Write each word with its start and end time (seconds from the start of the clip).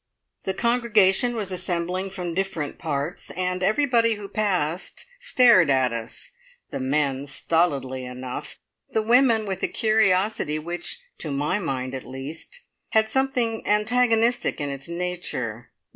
The 0.45 0.55
congregation 0.55 1.35
was 1.35 1.51
assembling 1.51 2.09
from 2.09 2.33
different 2.33 2.79
parts, 2.79 3.29
and 3.29 3.61
everybody 3.61 4.15
who 4.15 4.27
passed 4.27 5.05
stared 5.19 5.69
at 5.69 5.93
us, 5.93 6.31
the 6.71 6.79
men 6.79 7.27
stolidly 7.27 8.03
enough, 8.05 8.57
the 8.89 9.03
women 9.03 9.45
with 9.45 9.61
a 9.61 9.67
curiosity 9.67 10.57
which, 10.57 10.99
to 11.19 11.29
my 11.29 11.59
mind 11.59 11.93
at 11.93 12.03
least, 12.03 12.61
had 12.89 13.09
something 13.09 13.61
antagonistic 13.67 14.59
in 14.59 14.69
its 14.69 14.87
nature. 14.89 15.69